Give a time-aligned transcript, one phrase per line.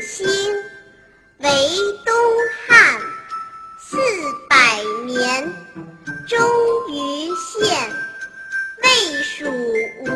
[0.00, 0.26] 兴，
[1.38, 1.50] 为
[2.04, 2.14] 东
[2.66, 3.00] 汉。
[3.78, 3.98] 四
[4.48, 5.52] 百年，
[6.26, 6.38] 终
[6.88, 7.90] 于献。
[8.82, 9.44] 魏蜀
[10.02, 10.06] 吴，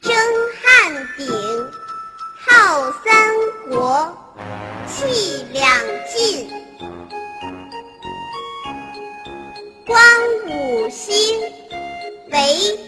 [0.00, 0.12] 争
[0.60, 1.26] 汉鼎，
[2.38, 3.34] 号三
[3.70, 4.14] 国，
[4.86, 5.64] 气两
[6.08, 6.50] 晋。
[9.86, 9.96] 光
[10.48, 11.40] 武兴，
[12.30, 12.85] 为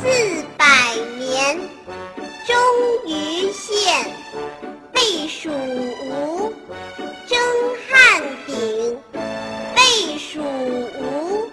[0.00, 1.58] 四百年，
[2.46, 2.56] 终
[3.04, 4.06] 于现。
[4.94, 6.52] 魏蜀吴，
[7.26, 7.36] 争
[7.88, 8.96] 汉鼎。
[9.74, 11.50] 魏蜀吴，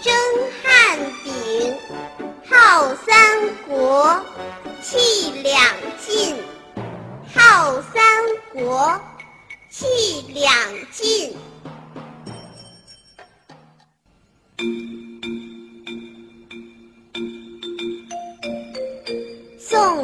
[0.00, 0.14] 争
[0.62, 1.76] 汉鼎，
[2.48, 4.24] 号三国，
[4.80, 5.60] 气两
[6.06, 6.36] 晋。
[7.34, 8.02] 号三
[8.52, 9.00] 国，
[9.68, 9.86] 气
[10.28, 10.54] 两
[10.92, 11.36] 晋。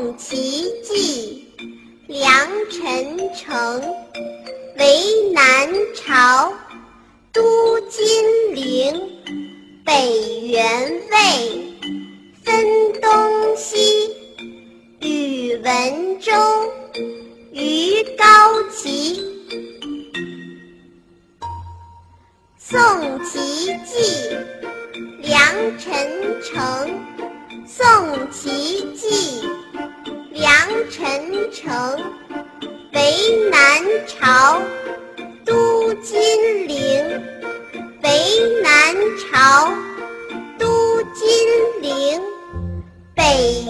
[0.09, 1.45] 宋齐继，
[2.07, 3.79] 梁陈城，
[4.79, 6.51] 为南朝，
[7.31, 8.99] 都金陵，
[9.85, 11.75] 北元魏，
[12.43, 12.65] 分
[13.03, 14.11] 东西，
[15.01, 16.33] 宇文周，
[17.53, 19.23] 于高齐。
[22.57, 24.39] 宋齐继，
[25.21, 26.99] 梁陈城，
[27.67, 29.47] 宋齐继。
[30.91, 31.97] 陈诚
[32.95, 34.59] 为南朝
[35.45, 36.19] 都金
[36.67, 37.05] 陵
[38.03, 39.71] 为南朝
[40.59, 40.67] 都
[41.13, 41.29] 金
[41.83, 42.39] 陵。
[43.15, 43.25] 北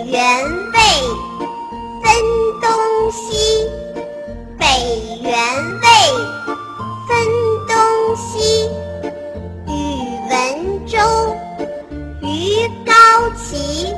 [0.05, 0.79] 元魏
[2.03, 2.15] 分
[2.61, 3.69] 东西
[4.57, 4.67] 北
[5.21, 5.33] 元
[5.81, 5.89] 魏
[7.09, 7.11] 分
[7.67, 8.71] 东西
[9.67, 9.69] 宇
[10.31, 10.99] 文周
[12.21, 12.93] 于高
[13.37, 13.93] 齐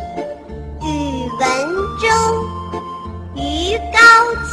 [4.20, 4.49] out.